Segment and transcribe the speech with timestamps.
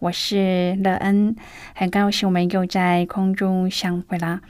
[0.00, 1.34] 我是乐恩，
[1.74, 4.40] 很高兴我们又在空中相会了。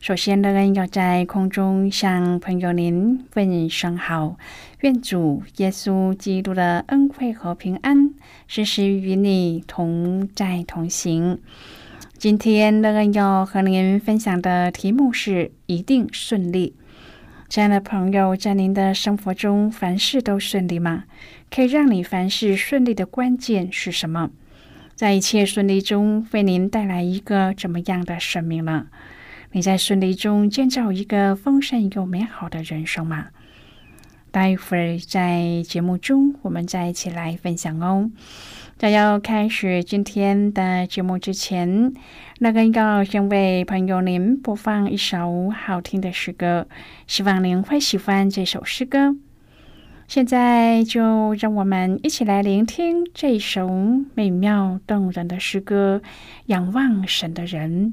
[0.00, 4.36] 首先，乐恩要在空中向朋友您问声好，
[4.80, 8.12] 愿主耶稣基督的恩惠和平安
[8.48, 11.38] 时时与你同在同行。
[12.16, 16.74] 今天，乐恩要和您分享的题目是“一定顺利”。
[17.48, 21.04] 亲爱的朋友，在您的生活中，凡事都顺利吗？
[21.48, 24.30] 可以让你凡事顺利的关键是什么？
[24.98, 28.88] 在一切顺利中，为您带来一个怎么样的生命呢？
[29.52, 33.28] 你在顺利中建造一个丰盛又美好的人生吗？
[34.32, 38.10] 待会儿在节目中，我们再一起来分享哦。
[38.76, 41.94] 在要开始今天的节目之前，
[42.40, 46.66] 那个要先为朋友您播放一首好听的诗歌，
[47.06, 49.14] 希望您会喜欢这首诗歌。
[50.08, 53.68] 现在就让我们一起来聆听这首
[54.14, 56.00] 美妙动人的诗歌
[56.46, 57.92] 《仰望神的人》。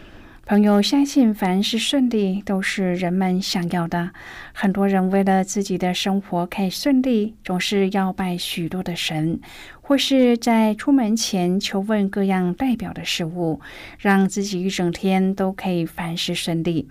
[0.51, 4.11] 朋友相信，凡事顺利都是人们想要的。
[4.51, 9.39] 很多人为了自己的生活可以顺利，总是要拜许多的神，
[9.79, 13.61] 或是在出门前求问各样代表的事物，
[13.97, 16.89] 让自己一整天都可以凡事顺利。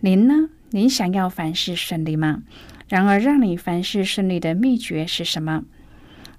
[0.00, 0.48] 您呢？
[0.70, 2.42] 您想要凡事顺利吗？
[2.88, 5.64] 然而，让你凡事顺利的秘诀是什么？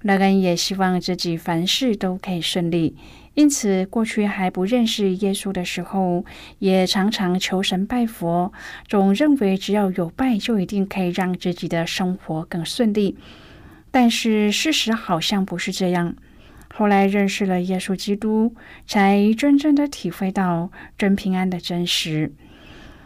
[0.02, 2.96] 乐恩也希望自己凡事都可以顺利，
[3.34, 6.24] 因此过去还不认识耶稣的时候，
[6.58, 8.52] 也常常求神拜佛，
[8.88, 13.16] 总认为只要有拜就一定可以让自己的生活更顺利。
[13.90, 16.14] 但是事实好像不是这样。
[16.74, 18.54] 后来认识了耶稣基督，
[18.86, 22.32] 才真正的体会到真平安的真实。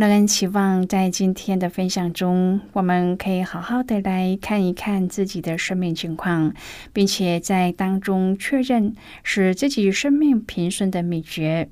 [0.00, 6.54] 乐恩期望在今天的分享中，我们可以好好的来看一看自己的生命情况，
[6.94, 11.68] 并且在当中确认使自己生命平顺的秘诀。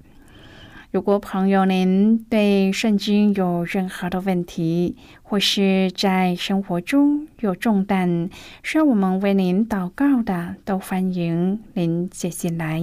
[0.90, 8.28] 如果朋友您对圣经有任何的问题，或是在生活中有重担
[8.62, 12.82] 需要我们为您祷告的，都欢迎您写信来。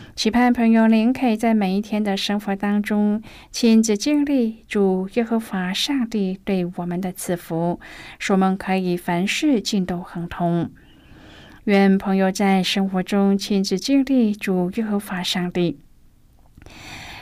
[0.13, 7.79] 期盼朋友您可以在每一天的生活当中亲自经历主耶和华上帝对我们的赐福，
[8.19, 10.69] 使我们可以凡事尽都亨通。
[11.63, 15.79] 愿朋友在生活中亲自经历主耶和华上帝。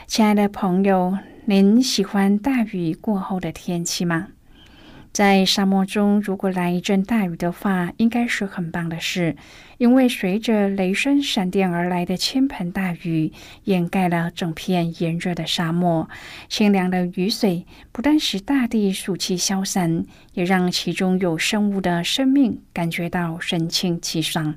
[0.07, 4.29] 亲爱的朋友，您喜欢大雨过后的天气吗？
[5.19, 9.35] 在沙漠中，如果来一阵大雨的话，应该是很棒的事，
[9.77, 13.33] 因为随着雷声闪电而来的倾盆大雨，
[13.65, 16.07] 掩盖了整片炎热的沙漠。
[16.47, 20.05] 清凉的雨水不但使大地暑气消散，
[20.35, 24.55] 也让其中有生物的生命感觉到神清气爽。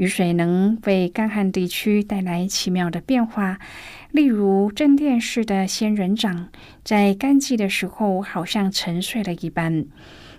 [0.00, 3.58] 雨水能为干旱地区带来奇妙的变化。
[4.12, 6.48] 例如，镇殿式的仙人掌
[6.82, 9.84] 在干季的时候好像沉睡了一般，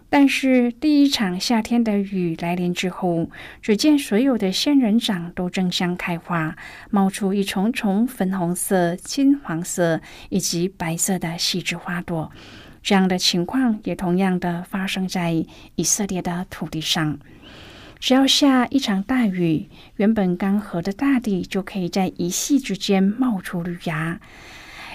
[0.09, 3.29] 但是第一场夏天的雨来临之后，
[3.61, 6.55] 只见所有的仙人掌都争相开花，
[6.89, 12.31] 冒出一重重粉红色、金黄色以及白色的细枝花朵。
[12.81, 17.19] 这样的情况也同样的发生在以色列的土地上。
[18.01, 19.67] 只要下一场大雨，
[19.97, 24.19] 原本干涸的大地就可以在一夕之间冒出绿芽。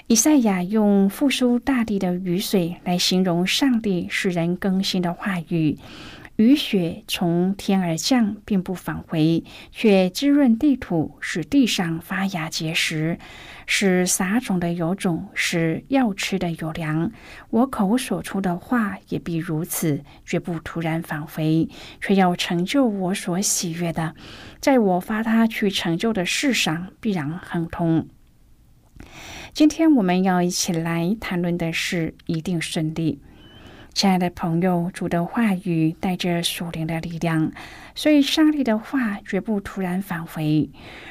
[0.08, 5.79] 以赛亚用复苏大地的雨水来形容上帝使人更新的话语。
[6.37, 13.19] 雨雪从天而降，并不返回，却滋润地土，使地上发芽结实，
[13.67, 17.11] 使撒种的有种，使要吃的有粮。
[17.49, 21.71] 我口所出的话也必如此，绝不突然返回，
[22.03, 24.15] 却要成就我所喜悦的，
[24.61, 28.06] 在我发他去成就的事上，必然亨通。
[29.55, 33.21] 今天我们要一起来谈论的是一定顺利。
[33.96, 37.50] 亲爱的朋友，主的话语带着属灵的力量，
[37.94, 40.69] 所以上帝的话绝不突然返回。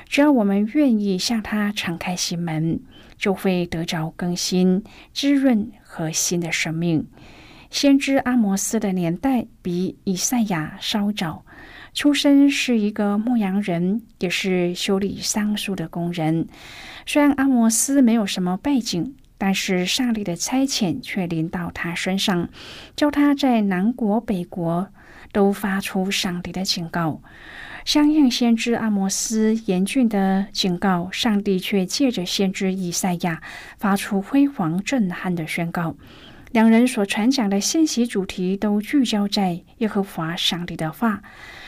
[0.07, 2.79] 只要我们愿意向他敞开心门，
[3.17, 7.07] 就会得着更新、滋润和新的生命。
[7.71, 11.43] 先知阿摩斯的年代比以赛亚稍早，
[11.95, 16.47] 出身是一个牧羊人，也是修理桑树的工人。
[17.07, 19.15] 虽然阿摩斯没有什么背景。
[19.37, 22.49] 但是上帝的差遣却临到他身上，
[22.95, 24.87] 叫他在南国北国
[25.31, 27.21] 都发出上帝的警告。
[27.83, 33.41] 相应先知阿摩斯严峻的警告，上帝却借着先知以赛亚
[33.77, 35.95] 发出辉煌震撼的宣告。
[36.51, 41.21] 两人所传讲的信息主题都聚焦在耶和华上帝的话，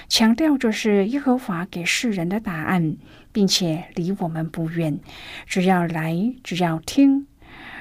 [0.07, 2.95] 强调这是耶和华给世人的答案，
[3.31, 4.99] 并且离我们不远，
[5.45, 7.27] 只要来，只要听。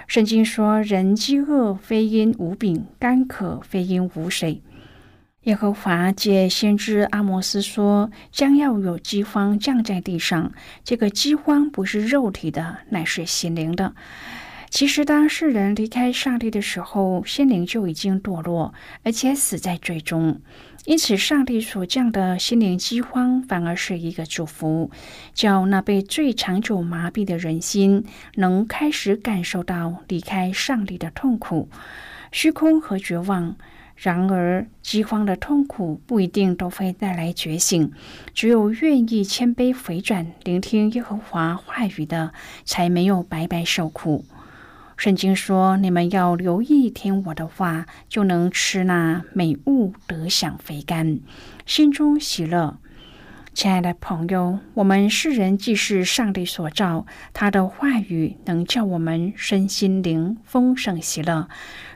[0.07, 4.63] 圣经说：“人饥饿非因无饼，干渴非因无水。”
[5.43, 10.53] 耶和华借先知阿摩斯说：“将要有饥荒降在地上。
[10.85, 13.95] 这个饥荒不是肉体的，乃是心灵的。
[14.71, 20.41] 其实，当世人离开上帝的时候，心灵就已经堕落，而且死在最终。”
[20.87, 24.91] 因此，上帝所降的心灵饥荒反而是一个祝福，
[25.35, 28.05] 叫那被最长久麻痹的人心
[28.37, 31.69] 能开始感受到离开上帝的痛苦、
[32.31, 33.57] 虚空和绝望。
[33.97, 37.91] 然而，饥荒的痛苦不一定都会带来觉醒。
[38.33, 42.33] 只有愿意谦卑回转、聆听耶和华话语的，
[42.65, 44.25] 才没有白白受苦。
[44.97, 51.21] 圣经说：“你们要留意听我的话，就能吃那美物，得享肥甘，
[51.67, 52.79] 心中喜乐。”
[53.53, 61.49] 亲爱的朋友，我们世人既是上帝所造，他的话语能叫我们身心灵丰盛喜乐，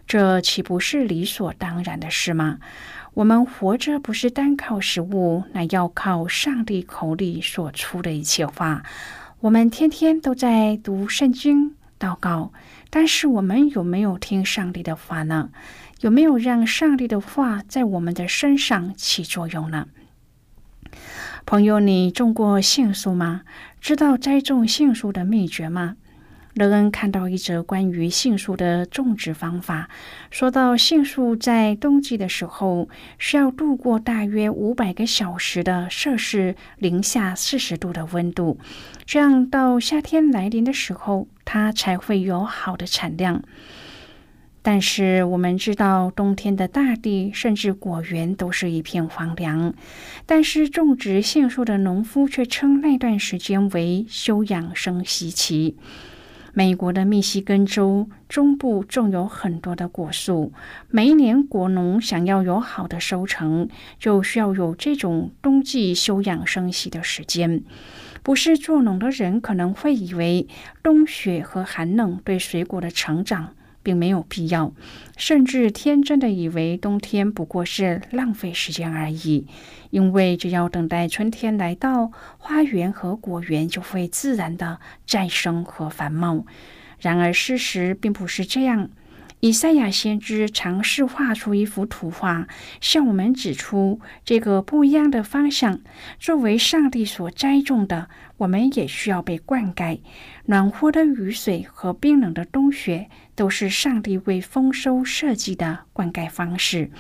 [0.07, 2.59] 这岂不是理所当然的事吗？
[3.15, 8.83] 我们活着不是单靠食物，乃要靠上帝口里所出的一切话。
[9.41, 12.53] 我们天天都在读圣经、祷告，
[12.89, 15.51] 但是我们有没有听上帝的话呢？
[16.01, 19.87] 有没有让上帝的话在我们的身上起作用呢？
[21.45, 23.43] 朋友，你种过杏树吗？
[23.83, 25.97] 知道栽种杏树的秘诀吗？
[26.55, 29.89] 乐恩看到一则关于杏树的种植方法，
[30.31, 32.89] 说到杏树在冬季的时候
[33.19, 38.59] 需要度过大约五百个小时的摄氏零下四十度的温度，
[39.07, 43.43] 这样到夏天来临的时候，它才会有好的产量。
[44.63, 49.73] 但是我们知道，冬天的大地甚至果园都是一片荒凉。
[50.27, 55.77] 但是种植杏树的农夫却称那段时间为休养生息期。
[56.53, 60.53] 美国的密西根州中部种有很多的果树，
[60.89, 67.63] 每一年果农想要有好的收成，就需要有这种冬季休养生息的时间。
[68.23, 70.47] 不是做农的人可能会以为
[70.83, 73.55] 冬雪和寒冷对水果的成长。
[73.83, 74.73] 并没有必要，
[75.17, 79.47] 甚至天真的以为冬天不过是浪费时间而已，
[79.91, 86.45] 因为只要等待春天来到，花园和果园就会自然的再生和繁茂。
[86.99, 88.91] 然而，事实并不是这样。
[89.41, 92.47] 以赛亚先知尝试画出一幅图画，
[92.81, 95.81] 向我们指出这个不一样的方向。
[96.19, 100.01] 作为上帝所栽种的，我们也需要被灌溉。
[100.45, 106.91] 暖和的雨水和冰冷的冬雪，都是上帝为丰收设计的灌溉方式。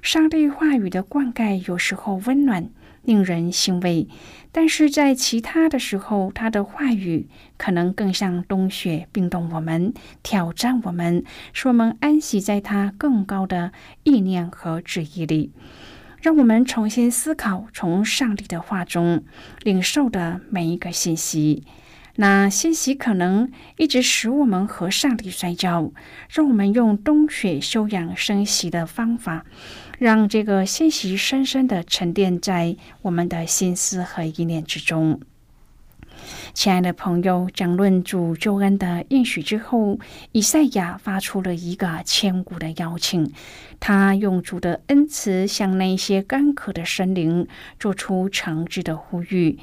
[0.00, 2.70] 上帝话语的灌溉有时候温暖。
[3.04, 4.06] 令人欣慰，
[4.54, 13.72] 但是在其他的时候，他的话语可能更像冬雪，冰冻我们，挑战我们，使我们安息在他更高的
[14.04, 15.52] 意念和旨意里，
[16.20, 19.24] 让我们重新思考从上帝的话中
[19.62, 21.64] 领受的每一个信息。
[22.16, 25.92] 那信息可能一直使我们和上帝摔跤，
[26.28, 29.46] 让我们用冬雪休养生息的方法。
[29.98, 35.20] 让这个信息深深的沉淀在我们的心思和意念之中。
[36.54, 39.98] 亲爱的朋友，讲论主救恩的应许之后，
[40.32, 43.32] 以赛亚发出了一个千古的邀请。
[43.80, 47.48] 他用主的恩慈向那些干渴的生灵
[47.80, 49.58] 做出诚挚的呼吁：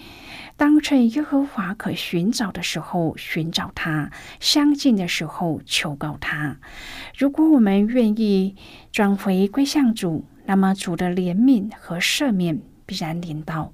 [0.57, 6.57] 当趁耶和华可寻找的时候寻找他，相近的时候求告他。
[7.17, 8.55] 如果我们愿意
[8.91, 13.71] 转回归向主，那么主的怜悯和赦免必然临到。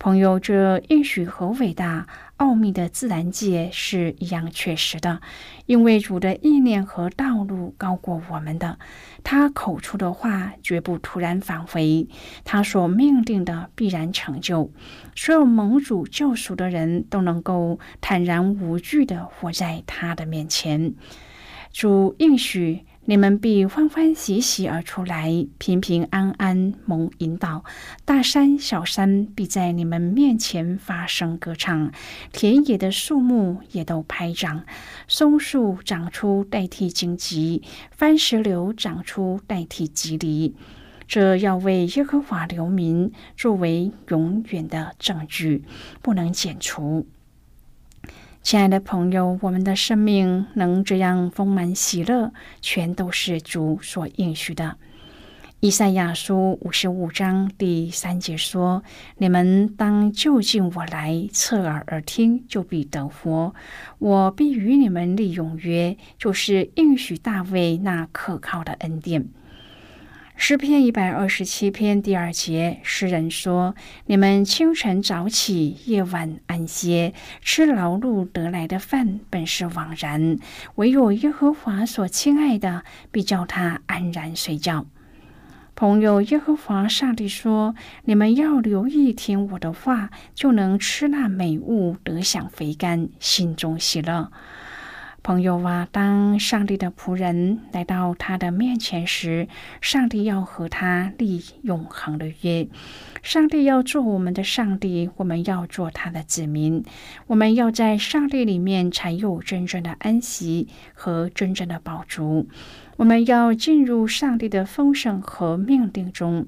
[0.00, 2.06] 朋友，这应许和伟大
[2.38, 5.20] 奥秘的自然界是一样确实的，
[5.66, 8.78] 因为主的意念和道路高过我们的，
[9.22, 12.08] 他口出的话绝不突然返回，
[12.44, 14.72] 他所命定的必然成就。
[15.14, 20.94] 所有蒙主救赎的人都能够坦然无惧的活在他的面前。
[21.72, 27.64] 主应许你们必欢欢喜喜而出来，平平安安蒙引导。
[28.04, 31.90] 大山小山必在你们面前发声歌唱，
[32.30, 34.64] 田野的树木也都拍掌。
[35.08, 40.54] 松树长出代替荆棘，番石榴长出代替棘藜。
[41.08, 45.64] 这要为耶和华留名，作为永远的证据，
[46.02, 47.08] 不能剪除。
[48.42, 52.32] 亲爱的朋友，我们的生命能这样丰满喜乐，
[52.62, 54.76] 全都是主所应许的。
[55.60, 58.82] 以赛亚书五十五章第三节说
[59.18, 63.54] ：“你们当就近我来，侧耳而听，就必得活。
[63.98, 69.28] 我必与你们立永约，就是应许大卫那可靠的恩典。”
[70.42, 73.74] 诗篇一百二十七篇第二节，诗人说
[74.06, 80.38] ：“你们清晨早起，夜晚安歇，吃劳碌得来的饭，本是枉然；
[80.76, 84.86] 唯有耶和华所亲爱的，必叫他安然睡觉。”
[85.76, 87.74] 朋友，耶和华上帝说
[88.06, 94.32] ：“你们要留意听我的话，就能吃那美物，得享肥甘，心中喜乐。”
[95.22, 99.48] 朋友啊，当上帝的仆人来到他的面前时，
[99.82, 102.66] 上帝要和他立永恒的约。
[103.22, 106.82] 上帝要做我们的上帝，我们要做他的子民。
[107.26, 112.48] 我们要在上帝里面才有真正的安息和真正的宝足。
[112.96, 116.46] 我们要进入上帝的丰盛和命定中，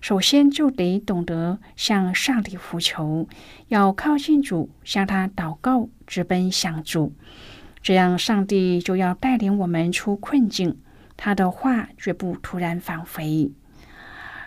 [0.00, 3.28] 首先就得懂得向上帝呼求，
[3.66, 7.12] 要靠近主，向他祷告，直奔向主。
[7.82, 10.78] 这样，上帝就要带领我们出困境。
[11.16, 13.50] 他的话绝不突然返回。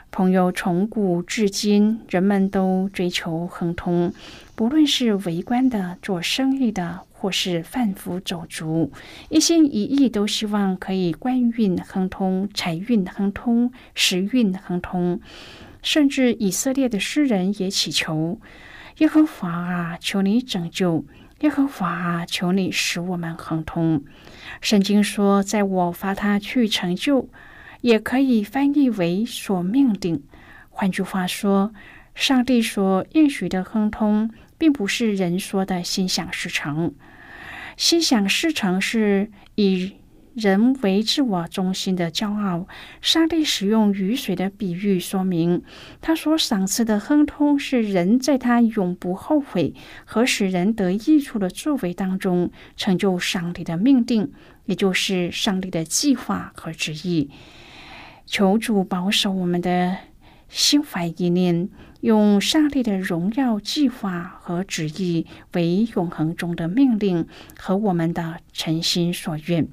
[0.09, 4.13] 朋友，从古至今，人们都追求亨通，
[4.55, 8.91] 不论是为官的、做生意的，或是贩夫走卒，
[9.29, 15.19] 一心一意都希望可以官运亨通、财运亨通、时运亨通。
[15.81, 18.39] 甚至以色列的诗人也祈求
[18.99, 21.03] 耶和华啊，求你拯救。
[21.41, 24.03] 耶和华，求你使我们亨通。
[24.61, 27.29] 圣经说，在我发他去成就，
[27.81, 30.23] 也可以翻译为所命定。
[30.69, 31.73] 换句话说，
[32.13, 36.95] 上帝所应许的亨通，并不是人说的心想事成。
[37.75, 39.95] 心想事成是以。
[40.35, 42.67] 人为自我中心的骄傲，
[42.99, 45.63] 上帝使用雨水的比喻说明，
[46.01, 49.73] 他所赏赐的亨通是人在他永不后悔
[50.03, 54.33] 和使人得益处的作为当中成就上帝的命定，
[54.65, 57.31] 也就是上帝的计划和旨意。
[58.25, 59.95] 求主保守我们的
[60.49, 61.69] 心怀意念，
[62.01, 67.25] 用上帝的荣耀计划和旨意为永恒中的命令
[67.57, 69.69] 和我们的诚心所愿。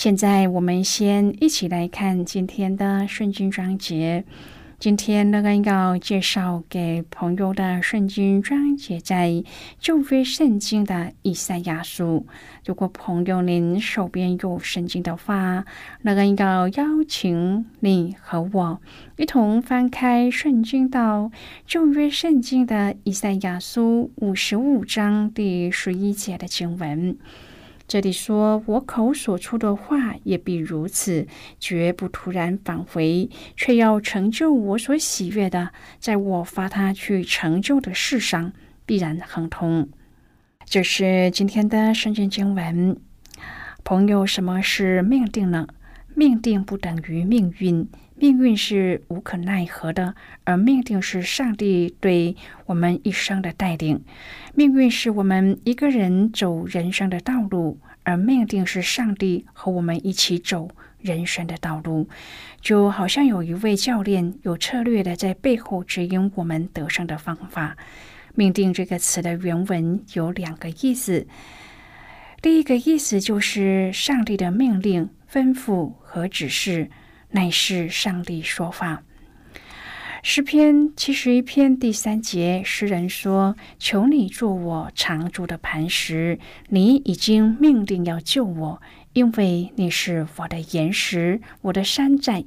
[0.00, 4.24] 现在我们先一起来看今天的圣经章节。
[4.78, 9.44] 今天乐恩要介绍给朋友的圣经章节在
[9.78, 12.26] 旧约圣经的以赛亚书。
[12.64, 15.66] 如果朋友您手边有圣经的话，
[16.00, 18.80] 乐恩要邀请你和我
[19.18, 21.30] 一同翻开圣经到
[21.66, 27.18] 旧约圣经的以赛亚书五十五章第十一节的经文。
[27.90, 31.26] 这里说：“我口所出的话也必如此，
[31.58, 38.52] 绝不突然返回，却要成就我所喜悦的，在我发他去成就的事上，
[38.86, 39.88] 必然亨通。”
[40.64, 42.96] 这是今天的圣经经文。
[43.82, 45.66] 朋友，什么是命定呢？
[46.14, 47.88] 命定不等于命运，
[48.20, 54.04] 命运是无可奈何的，而命定是上帝对我们一生的带领。
[54.54, 60.68] 命运是我们一个人走人生的道路，而命定是上帝和我们一起走
[61.00, 62.10] 人生的道路。
[62.60, 67.74] 就好像有一位教练有策略的在背后指引我们得胜的方法。
[68.34, 71.26] 命定这个词的原文有两个意思，
[72.42, 75.08] 第一个意思就是上帝的命令。
[75.32, 76.90] 吩咐和指示
[77.30, 79.02] 乃是上帝说法。
[80.22, 86.38] 诗篇七十一篇第三节，诗人说：“求你做我常住的磐石，
[86.68, 88.82] 你已经命定要救我，
[89.14, 92.44] 因为你是我的岩石，我的山寨。”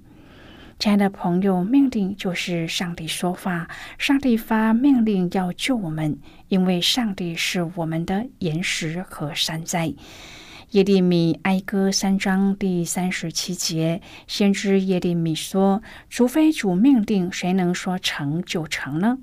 [0.77, 3.67] 亲爱的朋友，命令就是上帝说话，
[3.97, 6.19] 上帝发命令要救我们，
[6.49, 9.93] 因为上帝是我们的岩石和山寨。
[10.73, 19.19] 耶利米哀歌三章第三十七节，先知耶利米说：“除非主命定，谁能说成就成呢？”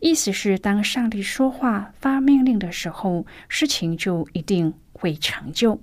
[0.00, 5.78] 意思是，当上帝说话发命令的时候，事情就一定会成就。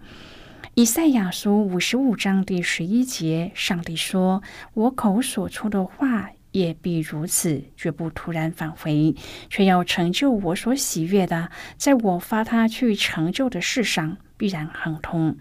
[0.73, 4.41] 以赛亚书五十五章第十一节，上帝说
[4.73, 9.13] ：“我口所出的话也必如此，绝不突然返回，
[9.51, 15.37] 却要成就我所喜悦的，在我发他去成就的事上。”必然亨通，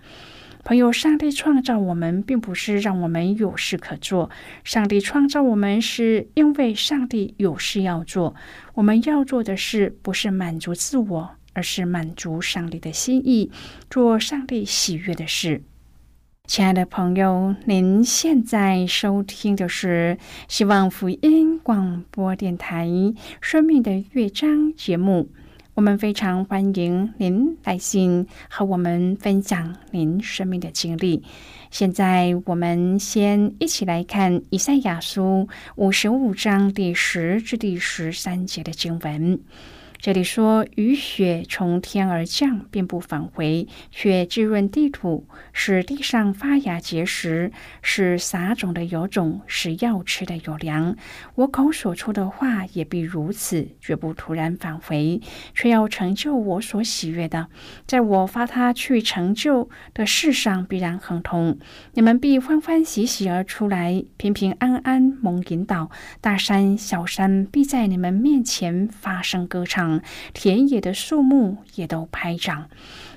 [0.62, 0.92] 朋友。
[0.92, 4.28] 上帝创造我们，并不是让我们有事可做。
[4.62, 8.34] 上帝创造我们，是因为上帝有事要做。
[8.74, 13.50] 我们要做的事，不是满足自我，而是满足上帝的心意，
[13.88, 15.62] 做上帝喜悦的事。
[16.44, 22.86] 亲爱的朋友，您现在收听的是希望福音广播电台
[23.40, 25.30] 《生命的乐章》节目。
[25.80, 31.22] 我们非常欢迎您来信和我们分享您生命的经历。
[31.70, 39.40] 现在，我们先一起来看以赛亚书五十五章第十至第十三节的经文。
[40.00, 50.96] 这里说雨雪从天而降，并不返回，却滋润地土，使地上发芽结实，使撒种的有种，使要吃的有粮。
[51.34, 55.20] 我口所出的话也必如此，绝不突然返回，
[55.54, 57.48] 却要成就我所喜悦的。
[57.86, 61.58] 在我发他去成就的事上，必然亨通。
[61.92, 65.90] 你们必欢欢喜喜而出来，平平安安蒙引导。
[66.22, 69.89] 大山小山必在你们面前发声歌唱，
[70.32, 72.68] 田野的树木也都拍掌。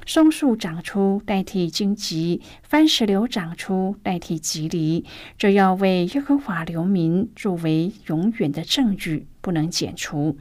[0.05, 5.05] 松树长出代替荆棘，番石榴长出代替棘藜。
[5.37, 10.37] 这要为耶和华留名，作为永远的证据，不能剪除。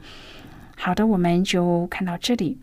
[0.75, 2.57] 好的，我们就看到这里。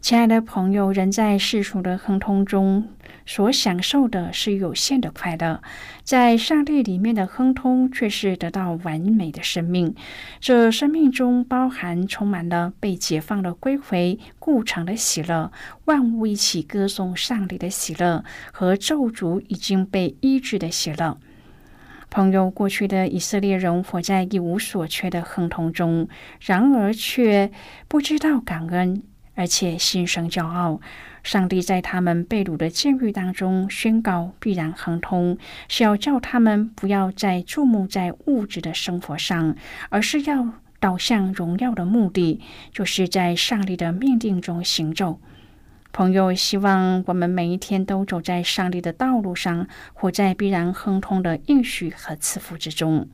[0.00, 2.88] 亲爱的朋友，人在世俗的亨通中
[3.28, 5.62] 所享受的是有限的快乐，
[6.02, 9.94] 在上帝里面的亨通却是得到完美的生命。
[10.40, 15.52] 这生命中包含充满了被解放的归回故城的喜乐，
[15.84, 21.18] 万物一起歌颂上帝的喜乐和咒诅已经被医治的喜乐。
[22.08, 26.08] 朋友，过去的以色列人活在一无所缺的亨通中，
[26.40, 27.52] 然而却
[27.88, 29.02] 不知道感恩。
[29.38, 30.80] 而且心生骄傲，
[31.22, 39.54] 上帝在他们被掳的监狱当中宣告必然亨通，是要叫他们不要再注目在物质的生活上，
[39.90, 42.40] 而是要导向荣耀的目的，
[42.72, 45.20] 就是在上帝的命定中行走。
[45.92, 53.08] 朋友，希望我们每一天都走在上帝的道路上，活在必然亨通的应许和赐福之中。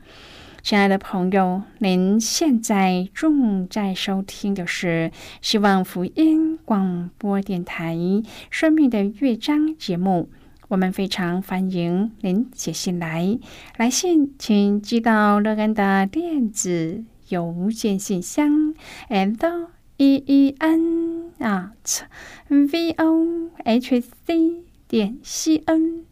[0.65, 7.95] 亲爱的朋友，您现在正在收听的是希望福音广播电台
[8.49, 10.31] 《生命的乐章》节目。
[10.69, 13.39] 我们非常欢迎您写信来，
[13.77, 18.75] 来信请寄到乐安的电子邮件信箱
[19.11, 22.05] ，and e e n at
[22.49, 26.07] v o h c 点 c n。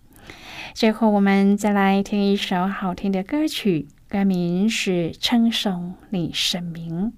[0.75, 3.87] 最后，我们再来听一首好听的歌曲。
[4.13, 7.15] 该名是称颂你神名。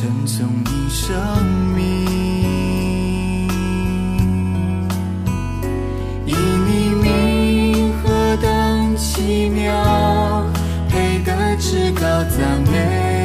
[0.00, 1.16] 称颂你生
[1.74, 2.04] 命，
[6.24, 10.46] 以你名何等奇妙，
[10.88, 13.17] 配得至高赞美。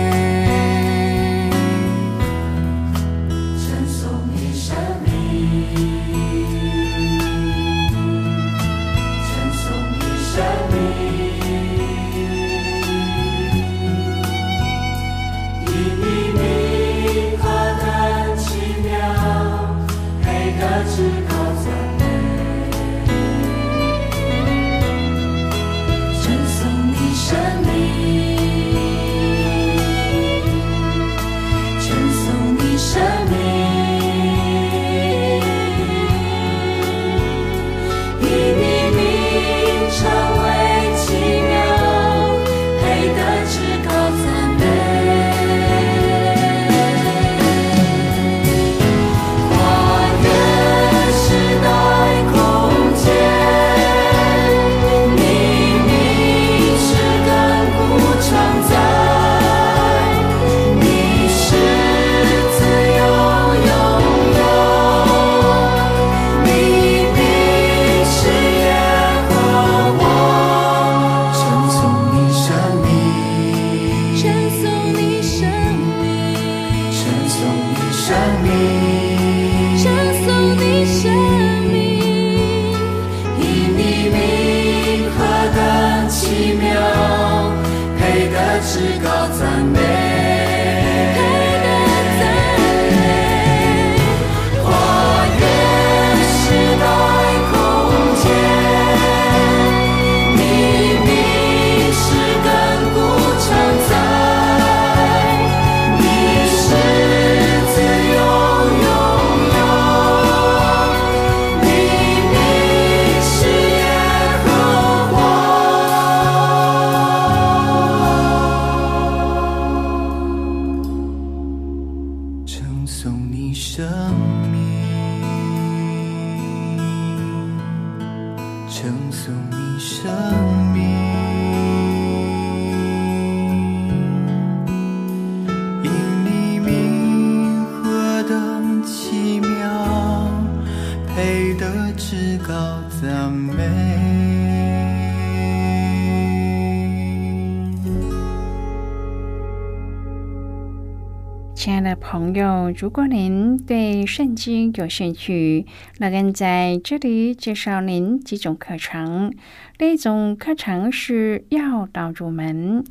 [151.63, 155.65] 亲爱的朋友，如果您对圣经有兴趣，
[155.97, 159.33] 那跟在这里介绍您几种课程。
[159.77, 162.83] 第一种课程是要道入门，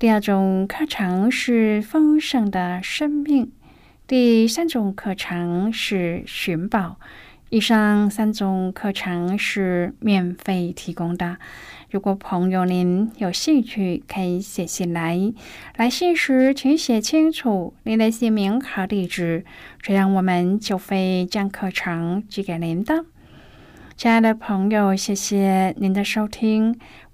[0.00, 3.52] 第二种课程是丰盛的生命，
[4.08, 6.98] 第三种课程是寻宝。
[7.50, 11.38] 以上三种课程是免费提供的。
[11.90, 15.18] 如果朋友您有兴趣，可以写信来。
[15.76, 19.44] 来信时请写清楚您的姓名和地址，
[19.80, 23.06] 这样我们就会将课程寄给您的。
[23.96, 26.78] 亲爱的朋友，谢谢您的收听。